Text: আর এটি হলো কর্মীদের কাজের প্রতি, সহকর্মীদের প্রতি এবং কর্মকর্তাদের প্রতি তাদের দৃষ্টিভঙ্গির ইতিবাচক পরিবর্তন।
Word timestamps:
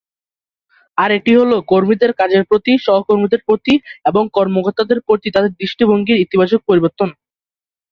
আর 0.97 1.09
এটি 1.17 1.31
হলো 1.35 1.55
কর্মীদের 1.71 2.11
কাজের 2.13 2.43
প্রতি, 2.43 2.73
সহকর্মীদের 2.85 3.41
প্রতি 3.47 3.73
এবং 4.05 4.23
কর্মকর্তাদের 4.33 4.99
প্রতি 5.07 5.27
তাদের 5.31 5.51
দৃষ্টিভঙ্গির 5.59 6.21
ইতিবাচক 6.25 6.59
পরিবর্তন। 6.69 7.09